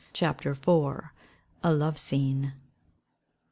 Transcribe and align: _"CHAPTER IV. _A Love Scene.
_"CHAPTER 0.13 0.49
IV. 0.53 0.61
_A 1.63 1.77
Love 1.77 1.99
Scene. 1.99 2.53